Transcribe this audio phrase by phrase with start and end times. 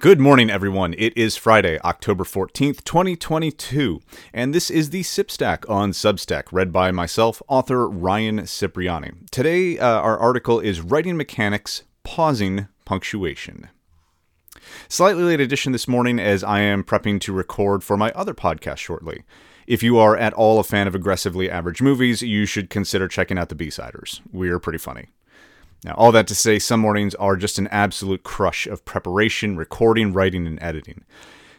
[0.00, 0.94] Good morning, everyone.
[0.96, 4.00] It is Friday, October 14th, 2022,
[4.32, 9.10] and this is the Sip Stack on Substack, read by myself, author Ryan Cipriani.
[9.30, 13.68] Today, uh, our article is Writing Mechanics Pausing Punctuation.
[14.88, 18.78] Slightly late edition this morning as I am prepping to record for my other podcast
[18.78, 19.24] shortly.
[19.66, 23.36] If you are at all a fan of aggressively average movies, you should consider checking
[23.36, 24.22] out the B-Siders.
[24.32, 25.08] We're pretty funny.
[25.84, 30.12] Now, all that to say, some mornings are just an absolute crush of preparation, recording,
[30.12, 31.04] writing, and editing.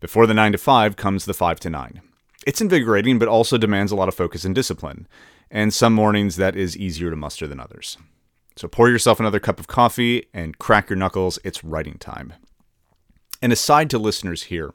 [0.00, 2.00] Before the 9 to 5 comes the 5 to 9.
[2.46, 5.08] It's invigorating, but also demands a lot of focus and discipline.
[5.50, 7.96] And some mornings that is easier to muster than others.
[8.56, 11.38] So pour yourself another cup of coffee and crack your knuckles.
[11.42, 12.34] It's writing time.
[13.42, 14.72] And aside to listeners here,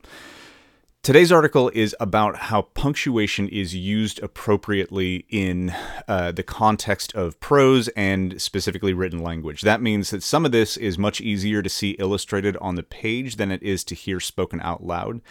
[1.01, 5.73] Today's article is about how punctuation is used appropriately in
[6.09, 9.61] uh, the context of prose and specifically written language.
[9.61, 13.37] That means that some of this is much easier to see illustrated on the page
[13.37, 15.21] than it is to hear spoken out loud.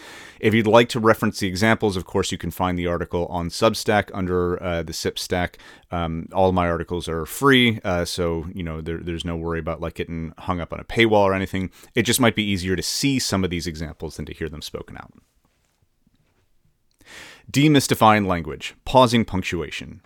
[0.40, 3.50] If you'd like to reference the examples, of course, you can find the article on
[3.50, 5.58] Substack under uh, the SIP stack.
[5.90, 9.82] Um, all my articles are free, uh, so you know there, there's no worry about
[9.82, 11.70] like getting hung up on a paywall or anything.
[11.94, 14.62] It just might be easier to see some of these examples than to hear them
[14.62, 15.12] spoken out.
[17.50, 20.02] Demystifying language, pausing punctuation.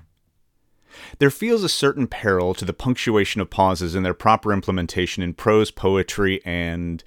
[1.18, 5.34] There feels a certain peril to the punctuation of pauses and their proper implementation in
[5.34, 7.02] prose, poetry, and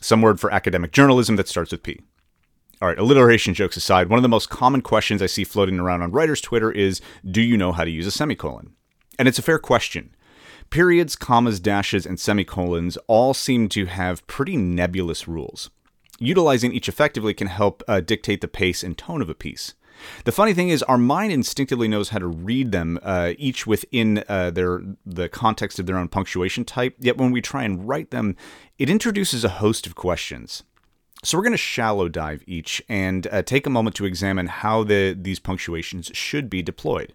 [0.00, 2.00] some word for academic journalism that starts with P.
[2.80, 6.02] All right, alliteration jokes aside, one of the most common questions I see floating around
[6.02, 8.74] on writers' Twitter is Do you know how to use a semicolon?
[9.18, 10.14] And it's a fair question.
[10.70, 15.70] Periods, commas, dashes, and semicolons all seem to have pretty nebulous rules
[16.20, 19.74] utilizing each effectively can help uh, dictate the pace and tone of a piece.
[20.24, 24.24] The funny thing is, our mind instinctively knows how to read them, uh, each within
[24.28, 26.96] uh, their the context of their own punctuation type.
[26.98, 28.36] Yet when we try and write them,
[28.78, 30.62] it introduces a host of questions.
[31.22, 34.84] So we're going to shallow dive each and uh, take a moment to examine how
[34.84, 37.12] the these punctuations should be deployed.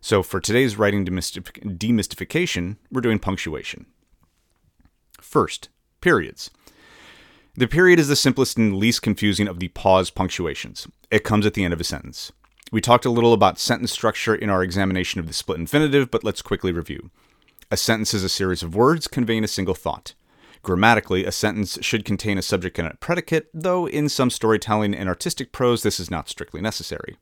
[0.00, 3.86] So for today's writing demystif- demystification, we're doing punctuation.
[5.20, 5.68] First,
[6.00, 6.50] periods.
[7.56, 10.88] The period is the simplest and least confusing of the pause punctuations.
[11.12, 12.32] It comes at the end of a sentence.
[12.72, 16.24] We talked a little about sentence structure in our examination of the split infinitive, but
[16.24, 17.10] let's quickly review.
[17.70, 20.14] A sentence is a series of words conveying a single thought.
[20.62, 25.08] Grammatically, a sentence should contain a subject and a predicate, though in some storytelling and
[25.08, 27.18] artistic prose this is not strictly necessary.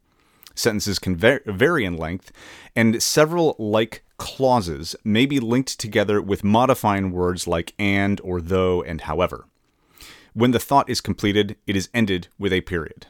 [0.54, 2.32] Sentences can vary in length,
[2.75, 8.82] and several like clauses may be linked together with modifying words like and or though
[8.82, 9.44] and however.
[10.34, 13.06] When the thought is completed, it is ended with a period.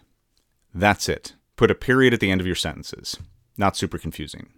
[0.75, 1.35] That's it.
[1.57, 3.17] Put a period at the end of your sentences.
[3.57, 4.49] Not super confusing.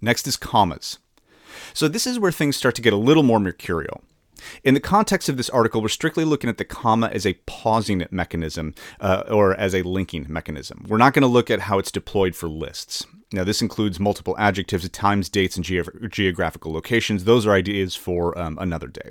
[0.00, 0.98] Next is commas.
[1.74, 4.02] So, this is where things start to get a little more mercurial.
[4.62, 8.06] In the context of this article, we're strictly looking at the comma as a pausing
[8.10, 10.84] mechanism uh, or as a linking mechanism.
[10.88, 13.04] We're not going to look at how it's deployed for lists.
[13.32, 17.24] Now, this includes multiple adjectives, times, dates, and ge- geographical locations.
[17.24, 19.10] Those are ideas for um, another day.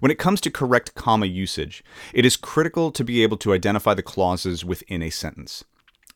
[0.00, 3.94] When it comes to correct comma usage, it is critical to be able to identify
[3.94, 5.64] the clauses within a sentence.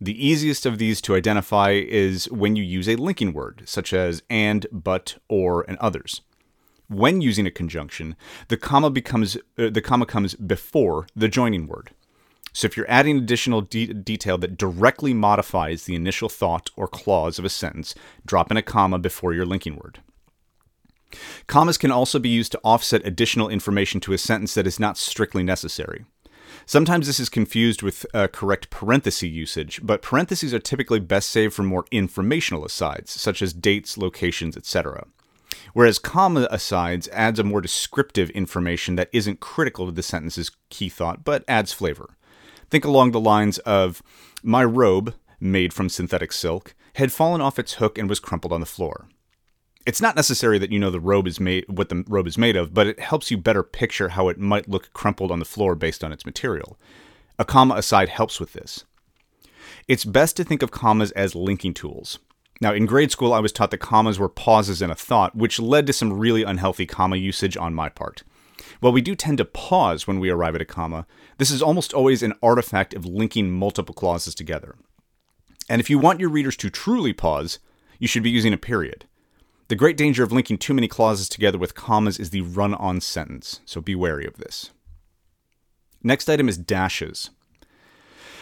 [0.01, 4.23] The easiest of these to identify is when you use a linking word, such as
[4.29, 6.23] and, but, or, and others.
[6.89, 8.17] When using a conjunction,
[8.49, 11.91] the comma becomes uh, the comma comes before the joining word.
[12.53, 17.39] So if you're adding additional de- detail that directly modifies the initial thought or clause
[17.39, 17.95] of a sentence,
[18.27, 20.01] drop in a comma before your linking word.
[21.47, 24.97] Commas can also be used to offset additional information to a sentence that is not
[24.97, 26.05] strictly necessary.
[26.67, 31.55] Sometimes this is confused with uh, correct parenthesis usage, but parentheses are typically best saved
[31.55, 35.07] for more informational asides, such as dates, locations, etc.
[35.73, 40.89] Whereas comma asides adds a more descriptive information that isn't critical to the sentence's key
[40.89, 42.17] thought, but adds flavor.
[42.71, 44.03] Think along the lines of,
[44.43, 48.61] My robe, made from synthetic silk, had fallen off its hook and was crumpled on
[48.61, 49.09] the floor
[49.87, 52.57] it's not necessary that you know the robe is made what the robe is made
[52.57, 55.75] of, but it helps you better picture how it might look crumpled on the floor
[55.75, 56.79] based on its material.
[57.39, 58.85] A comma aside helps with this.
[59.89, 62.19] It's best to think of commas as linking tools.
[62.61, 65.59] Now, in grade school, I was taught that commas were pauses in a thought, which
[65.59, 68.23] led to some really unhealthy comma usage on my part.
[68.79, 71.07] While we do tend to pause when we arrive at a comma,
[71.39, 74.77] this is almost always an artifact of linking multiple clauses together.
[75.69, 77.59] And if you want your readers to truly pause,
[77.99, 79.07] you should be using a period.
[79.73, 83.01] The great danger of linking too many clauses together with commas is the run on
[83.01, 84.71] sentence, so be wary of this.
[86.03, 87.31] Next item is dashes.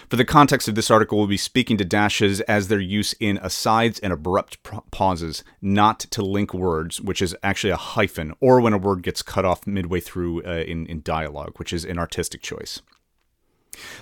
[0.09, 3.39] For the context of this article, we'll be speaking to dashes as their use in
[3.43, 4.59] asides and abrupt
[4.91, 9.23] pauses, not to link words, which is actually a hyphen, or when a word gets
[9.23, 12.83] cut off midway through uh, in, in dialogue, which is an artistic choice.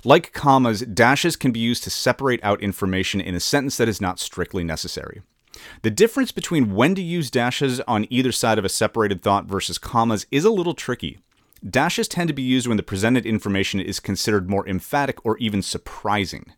[0.02, 4.00] Like commas, dashes can be used to separate out information in a sentence that is
[4.00, 5.20] not strictly necessary.
[5.82, 9.78] The difference between when to use dashes on either side of a separated thought versus
[9.78, 11.18] commas is a little tricky.
[11.68, 15.62] Dashes tend to be used when the presented information is considered more emphatic or even
[15.62, 16.52] surprising.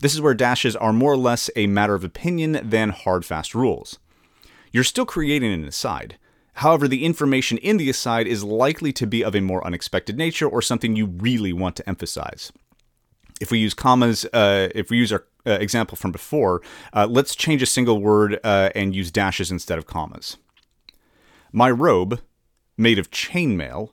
[0.00, 3.54] This is where dashes are more or less a matter of opinion than hard fast
[3.54, 3.98] rules.
[4.72, 6.16] You're still creating an aside.
[6.54, 10.48] However, the information in the aside is likely to be of a more unexpected nature
[10.48, 12.52] or something you really want to emphasize.
[13.40, 17.34] If we use commas, uh, if we use our uh, example from before, uh, let's
[17.34, 20.36] change a single word uh, and use dashes instead of commas.
[21.52, 22.20] My robe,
[22.76, 23.90] made of chainmail,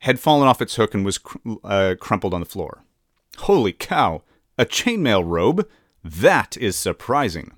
[0.00, 2.84] had fallen off its hook and was cr- uh, crumpled on the floor.
[3.38, 4.22] Holy cow!
[4.58, 5.68] A chainmail robe?
[6.02, 7.52] That is surprising.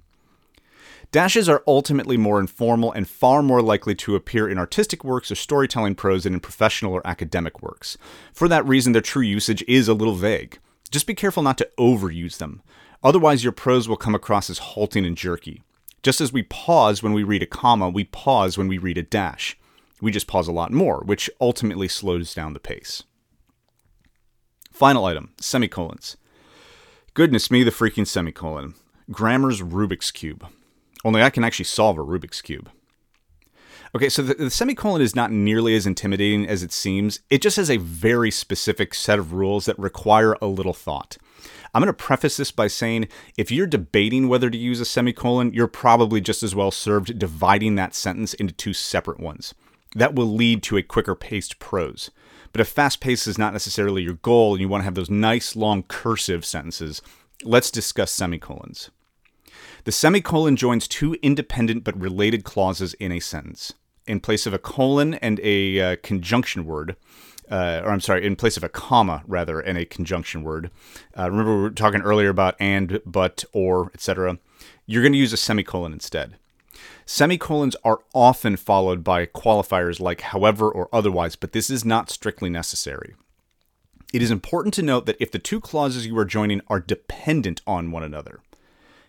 [1.11, 5.37] Dashes are ultimately more informal and far more likely to appear in artistic works or
[5.37, 7.97] storytelling prose than in professional or academic works.
[8.35, 10.59] For that reason, their true usage is a little vague.
[10.91, 12.63] Just be careful not to overuse them.
[13.03, 15.63] Otherwise, your prose will come across as halting and jerky.
[16.03, 19.03] Just as we pause when we read a comma, we pause when we read a
[19.03, 19.59] dash.
[20.01, 23.03] We just pause a lot more, which ultimately slows down the pace.
[24.73, 26.17] Final item semicolons.
[27.15, 28.75] Goodness me, the freaking semicolon.
[29.11, 30.47] Grammar's Rubik's Cube.
[31.05, 32.71] Only I can actually solve a Rubik's Cube.
[33.95, 37.21] Okay, so the, the, semicolon is not nearly as intimidating as it seems.
[37.31, 41.17] It just has a very specific set of rules that require a little thought.
[41.75, 45.53] I'm going to preface this by saying if you're debating whether to use a semicolon,
[45.53, 49.55] you're probably just as well served dividing that sentence into two separate ones.
[49.95, 52.11] That will lead to a quicker paced prose.
[52.53, 55.11] But if fast pace is not necessarily your goal and you want to have those
[55.11, 57.03] nice long cursive sentences,
[57.45, 58.91] let's discuss semicolons.
[59.85, 63.73] The semicolon joins two independent but related clauses in a sentence.
[64.07, 66.97] In place of a colon and a uh, conjunction word,
[67.51, 70.71] uh, or I'm sorry, in place of a comma rather, and a conjunction word.
[71.17, 74.39] Uh, remember, we were talking earlier about and, but, or, etc.
[74.87, 76.37] You're going to use a semicolon instead.
[77.05, 82.51] Semicolons are often followed by qualifiers like however or otherwise, but this is not strictly
[82.51, 83.15] necessary.
[84.13, 87.61] It is important to note that if the two clauses you are joining are dependent
[87.67, 88.41] on one another,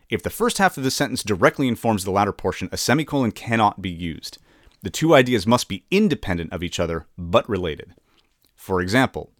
[0.10, 3.82] if the first half of the sentence directly informs the latter portion, a semicolon cannot
[3.82, 4.40] be used.
[4.82, 7.94] The two ideas must be independent of each other, but related.
[8.60, 9.32] For example,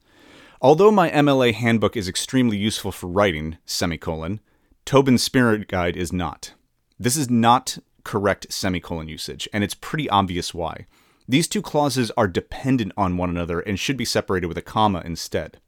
[0.62, 4.40] although my MLA handbook is extremely useful for writing, semicolon,
[4.86, 6.54] Tobin's Spirit Guide is not.
[6.98, 10.88] This is not correct semicolon usage, and it's pretty obvious why.
[11.28, 15.02] These two clauses are dependent on one another and should be separated with a comma
[15.04, 15.60] instead.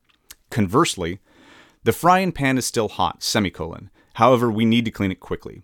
[0.49, 1.19] Conversely,
[1.83, 3.89] the frying pan is still hot, semicolon.
[4.13, 5.61] However, we need to clean it quickly.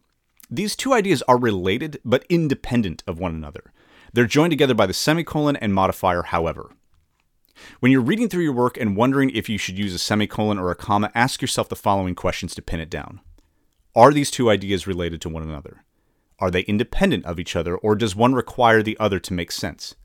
[0.51, 3.71] These two ideas are related but independent of one another.
[4.11, 6.71] They're joined together by the semicolon and modifier, however.
[7.79, 10.71] When you're reading through your work and wondering if you should use a semicolon or
[10.71, 13.21] a comma, ask yourself the following questions to pin it down
[13.95, 15.83] Are these two ideas related to one another?
[16.39, 19.95] Are they independent of each other, or does one require the other to make sense?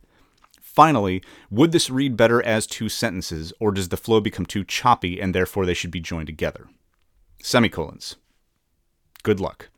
[0.61, 5.21] Finally, would this read better as two sentences, or does the flow become too choppy
[5.21, 6.69] and therefore they should be joined together?
[7.43, 8.17] Semicolons.
[9.23, 9.69] Good luck.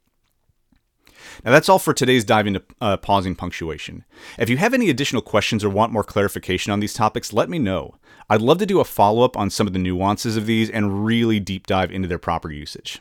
[1.45, 4.05] Now, that's all for today's dive into uh, pausing punctuation.
[4.39, 7.59] If you have any additional questions or want more clarification on these topics, let me
[7.59, 7.95] know.
[8.31, 11.05] I'd love to do a follow up on some of the nuances of these and
[11.05, 13.01] really deep dive into their proper usage.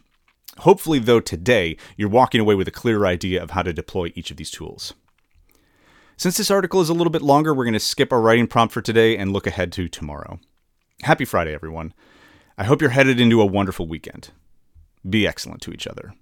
[0.59, 4.31] Hopefully, though, today you're walking away with a clearer idea of how to deploy each
[4.31, 4.93] of these tools.
[6.15, 8.73] Since this article is a little bit longer, we're going to skip our writing prompt
[8.73, 10.39] for today and look ahead to tomorrow.
[11.01, 11.93] Happy Friday, everyone.
[12.57, 14.29] I hope you're headed into a wonderful weekend.
[15.09, 16.13] Be excellent to each other.